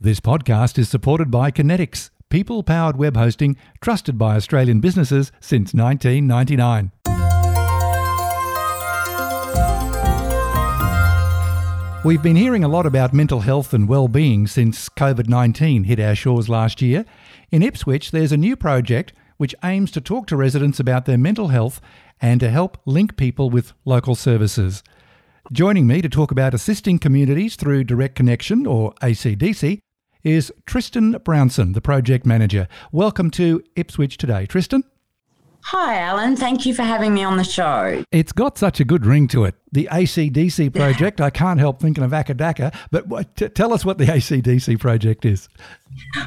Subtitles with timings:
[0.00, 5.74] This podcast is supported by Conetix, people powered web hosting trusted by Australian businesses since
[5.74, 6.92] 1999.
[12.02, 16.48] We've been hearing a lot about mental health and well-being since COVID-19 hit our shores
[16.48, 17.04] last year.
[17.50, 21.48] In Ipswich, there's a new project which aims to talk to residents about their mental
[21.48, 21.78] health
[22.18, 24.82] and to help link people with local services.
[25.52, 29.80] Joining me to talk about assisting communities through Direct Connection, or ACDC,
[30.22, 32.66] is Tristan Brownson, the project manager.
[32.92, 34.84] Welcome to Ipswich today, Tristan.
[35.62, 36.36] Hi, Alan.
[36.36, 38.02] Thank you for having me on the show.
[38.10, 39.54] It's got such a good ring to it.
[39.72, 43.98] The ACDC project, I can't help thinking of Acca Dacca, but t- tell us what
[43.98, 45.48] the ACDC project is.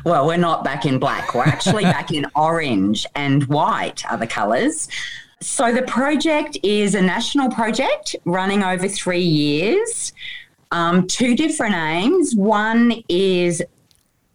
[0.05, 1.33] Well, we're not back in black.
[1.33, 4.87] We're actually back in orange and white are the colours.
[5.41, 10.13] So the project is a national project running over three years.
[10.71, 12.33] Um, two different aims.
[12.33, 13.61] One is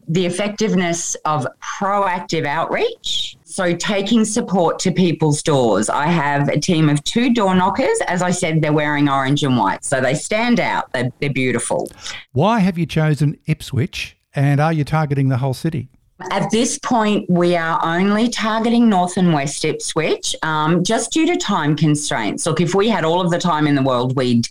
[0.07, 3.38] the effectiveness of proactive outreach.
[3.51, 5.89] So, taking support to people's doors.
[5.89, 7.99] I have a team of two door knockers.
[8.07, 9.87] As I said, they're wearing orange and white.
[9.87, 10.93] So, they stand out.
[10.93, 11.89] They're, they're beautiful.
[12.33, 15.89] Why have you chosen Ipswich and are you targeting the whole city?
[16.31, 21.37] At this point, we are only targeting North and West Ipswich um, just due to
[21.37, 22.45] time constraints.
[22.45, 24.47] Look, if we had all of the time in the world, we'd,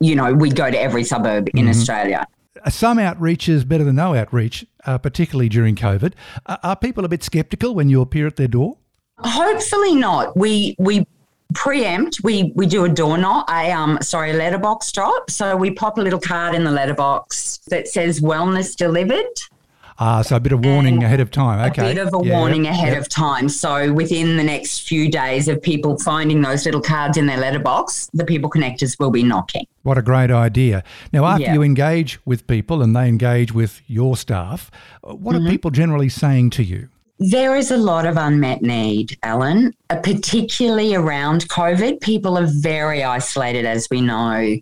[0.00, 1.70] you know, we'd go to every suburb in mm-hmm.
[1.70, 2.26] Australia.
[2.68, 6.14] Some outreach is better than no outreach, uh, particularly during COVID.
[6.46, 8.78] Uh, are people a bit sceptical when you appear at their door?
[9.18, 10.36] Hopefully not.
[10.36, 11.06] We we
[11.54, 12.22] preempt.
[12.22, 15.30] We we do a door knock, a um sorry a letterbox drop.
[15.30, 19.26] So we pop a little card in the letterbox that says "wellness delivered."
[19.98, 21.70] Ah, so a bit of warning and ahead of time.
[21.70, 21.90] Okay.
[21.90, 23.48] A bit of a yeah, warning ahead of time.
[23.48, 28.10] So within the next few days of people finding those little cards in their letterbox,
[28.12, 29.66] the people connectors will be knocking.
[29.82, 30.82] What a great idea.
[31.12, 34.70] Now, after you engage with people and they engage with your staff,
[35.02, 35.46] what mm-hmm.
[35.46, 36.88] are people generally saying to you?
[37.18, 42.00] There is a lot of unmet need, Alan, uh, particularly around COVID.
[42.00, 44.56] People are very isolated, as we know.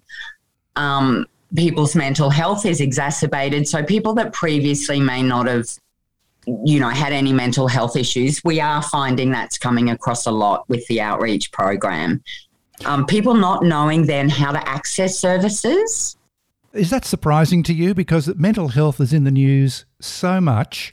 [0.77, 3.69] Um, people's mental health is exacerbated.
[3.69, 5.69] So people that previously may not have,
[6.47, 10.69] you know, had any mental health issues, we are finding that's coming across a lot
[10.69, 12.23] with the outreach program.
[12.85, 16.17] Um, people not knowing then how to access services.
[16.73, 17.95] Is that surprising to you?
[17.95, 20.93] Because mental health is in the news so much.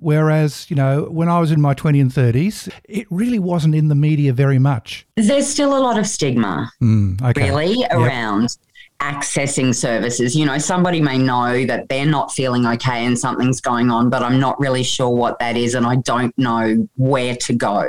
[0.00, 3.88] Whereas, you know, when I was in my 20s and 30s, it really wasn't in
[3.88, 5.06] the media very much.
[5.16, 7.50] There's still a lot of stigma, mm, okay.
[7.50, 8.56] really, around.
[9.00, 10.36] Accessing services.
[10.36, 14.22] You know, somebody may know that they're not feeling okay and something's going on, but
[14.22, 17.86] I'm not really sure what that is and I don't know where to go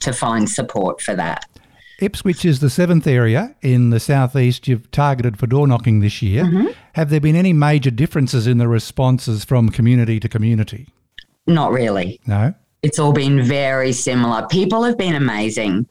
[0.00, 1.46] to find support for that.
[2.00, 6.44] Ipswich is the seventh area in the southeast you've targeted for door knocking this year.
[6.44, 6.68] Mm-hmm.
[6.94, 10.88] Have there been any major differences in the responses from community to community?
[11.46, 12.20] Not really.
[12.26, 12.54] No.
[12.82, 14.46] It's all been very similar.
[14.48, 15.86] People have been amazing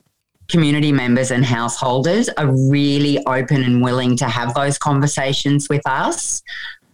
[0.51, 6.43] community members and householders are really open and willing to have those conversations with us.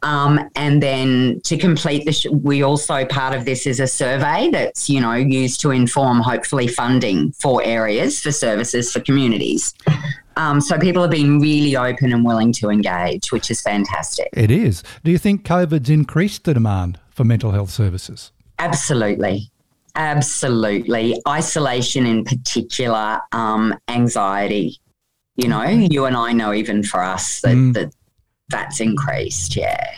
[0.03, 4.49] Um, and then to complete this, sh- we also part of this is a survey
[4.51, 9.73] that's you know used to inform hopefully funding for areas for services for communities.
[10.35, 14.29] Um, so people have been really open and willing to engage, which is fantastic.
[14.33, 14.83] It is.
[15.03, 18.31] Do you think COVID's increased the demand for mental health services?
[18.59, 19.49] Absolutely.
[19.97, 21.19] Absolutely.
[21.27, 24.79] Isolation in particular, um, anxiety.
[25.35, 27.73] You know, you and I know even for us that, mm.
[27.73, 27.93] that
[28.49, 29.55] that's increased.
[29.55, 29.95] Yeah.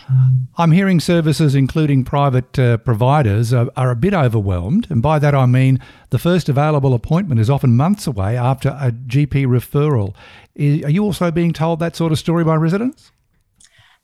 [0.56, 4.86] I'm hearing services, including private uh, providers, are, are, a bit overwhelmed.
[4.90, 5.78] And by that I mean
[6.10, 10.14] the first available appointment is often months away after a GP referral.
[10.54, 13.12] Is, are you also being told that sort of story by residents?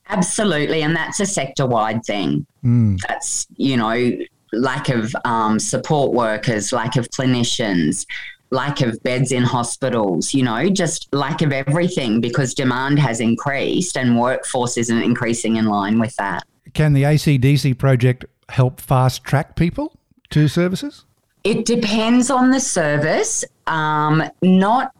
[0.08, 0.82] Absolutely.
[0.82, 2.46] And that's a sector wide thing.
[2.64, 2.98] Mm.
[3.08, 4.12] That's, you know,
[4.52, 8.06] lack of um, support workers, lack of clinicians,
[8.50, 13.96] lack of beds in hospitals, you know, just lack of everything because demand has increased
[13.96, 16.44] and workforce isn't increasing in line with that.
[16.74, 19.98] Can the ACDC project help fast track people
[20.30, 21.04] to services?
[21.44, 23.44] It depends on the service.
[23.66, 24.92] Um, not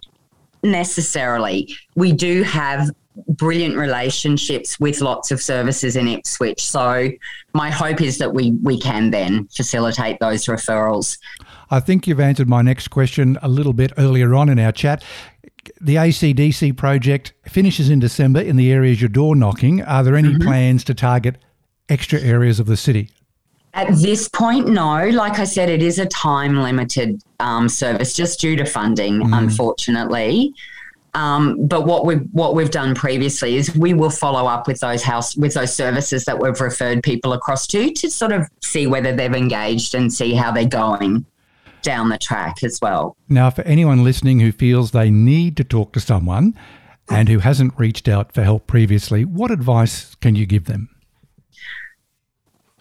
[0.62, 1.74] necessarily.
[1.94, 2.90] We do have
[3.28, 6.64] brilliant relationships with lots of services in Ipswich.
[6.64, 7.10] So
[7.52, 11.18] my hope is that we we can then facilitate those referrals.
[11.70, 15.02] I think you've answered my next question a little bit earlier on in our chat.
[15.80, 19.82] The ACDC project finishes in December in the areas you're door knocking.
[19.82, 20.46] Are there any mm-hmm.
[20.46, 21.38] plans to target
[21.88, 23.10] extra areas of the city?
[23.74, 25.08] At this point, no.
[25.08, 29.38] Like I said, it is a time limited um, service just due to funding, mm.
[29.38, 30.54] unfortunately.
[31.16, 35.02] Um, but what we've what we've done previously is we will follow up with those
[35.02, 39.16] house with those services that we've referred people across to to sort of see whether
[39.16, 41.24] they've engaged and see how they're going
[41.80, 43.16] down the track as well.
[43.30, 46.54] Now, for anyone listening who feels they need to talk to someone
[47.08, 50.90] and who hasn't reached out for help previously, what advice can you give them?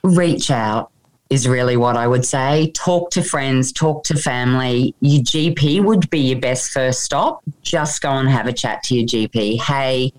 [0.03, 0.91] Reach out
[1.29, 2.71] is really what I would say.
[2.71, 4.93] Talk to friends, talk to family.
[5.01, 7.41] Your GP would be your best first stop.
[7.61, 9.59] Just go and have a chat to your GP.
[9.61, 10.13] Hey,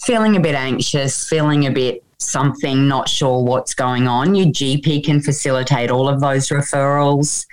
[0.00, 4.34] feeling a bit anxious, feeling a bit something, not sure what's going on.
[4.34, 7.46] Your GP can facilitate all of those referrals.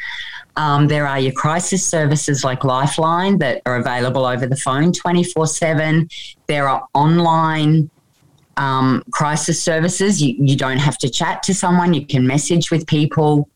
[0.56, 5.48] Um, there are your crisis services like Lifeline that are available over the phone 24
[5.48, 6.08] 7.
[6.48, 7.90] There are online
[8.58, 10.22] um, crisis services.
[10.22, 13.50] You, you don't have to chat to someone, you can message with people.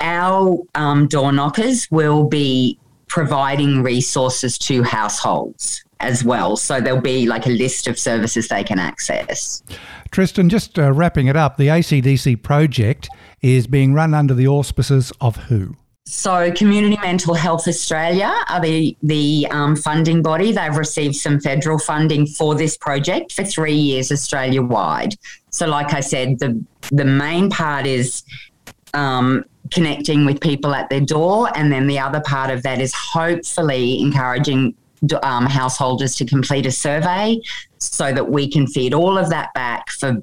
[0.00, 2.78] Our um, door knockers will be
[3.08, 6.56] providing resources to households as well.
[6.56, 9.62] So there'll be like a list of services they can access.
[10.10, 13.08] Tristan, just uh, wrapping it up, the ACDC project
[13.40, 15.76] is being run under the auspices of who?
[16.06, 20.52] So, Community Mental Health Australia are the the um, funding body.
[20.52, 25.14] They've received some federal funding for this project for three years, Australia wide.
[25.48, 26.62] So, like I said, the
[26.92, 28.22] the main part is
[28.92, 32.92] um, connecting with people at their door, and then the other part of that is
[32.92, 34.74] hopefully encouraging
[35.22, 37.40] um, householders to complete a survey
[37.78, 40.22] so that we can feed all of that back for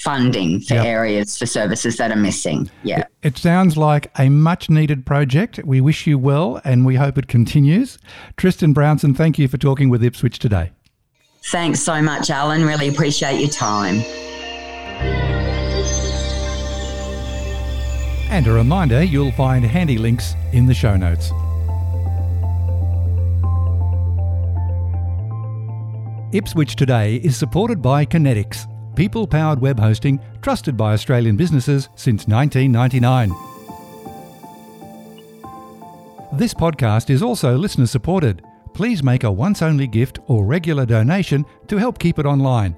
[0.00, 0.84] funding for yep.
[0.86, 2.70] areas for services that are missing.
[2.82, 3.04] Yeah.
[3.22, 5.60] It sounds like a much needed project.
[5.64, 7.98] We wish you well and we hope it continues.
[8.36, 10.72] Tristan Brownson, thank you for talking with Ipswich today.
[11.44, 12.64] Thanks so much, Alan.
[12.64, 13.96] Really appreciate your time.
[18.30, 21.32] And a reminder you'll find handy links in the show notes.
[26.32, 32.26] Ipswich Today is supported by Conetix people powered web hosting trusted by Australian businesses since
[32.26, 33.30] 1999.
[36.32, 38.42] This podcast is also listener supported.
[38.72, 42.76] Please make a once only gift or regular donation to help keep it online.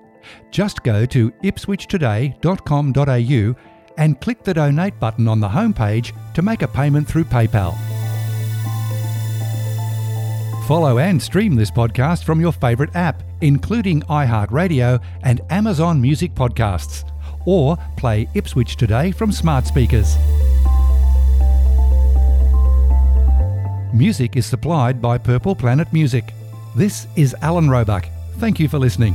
[0.51, 3.63] Just go to ipswichtoday.com.au
[3.99, 7.77] and click the donate button on the homepage to make a payment through PayPal.
[10.67, 17.05] Follow and stream this podcast from your favourite app, including iHeartRadio and Amazon Music Podcasts,
[17.45, 20.17] or play Ipswich Today from smart speakers.
[23.93, 26.33] Music is supplied by Purple Planet Music.
[26.75, 28.09] This is Alan Roebuck.
[28.39, 29.15] Thank you for listening.